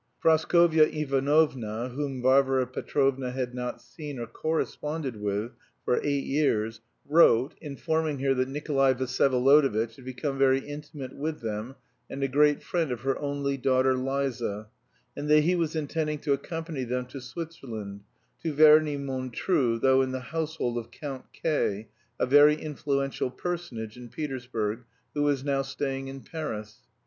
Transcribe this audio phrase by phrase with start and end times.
[0.19, 5.51] Praskovya Ivanovna, whom Varvara Petrovna had not seen or corresponded with
[5.85, 11.75] for eight years, wrote, informing her that Nikolay Vsyevolodovitch had become very intimate with them
[12.09, 14.69] and a great friend of her only daughter, Liza,
[15.15, 18.01] and that he was intending to accompany them to Switzerland,
[18.41, 21.89] to Verney Montreux, though in the household of Count K.
[22.19, 24.83] (a very influential personage in Petersburg),
[25.13, 26.77] who was now staying in Paris.